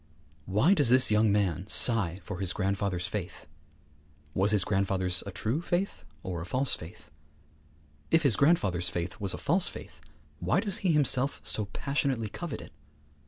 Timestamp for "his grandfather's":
2.39-3.05, 4.49-5.21, 8.23-8.89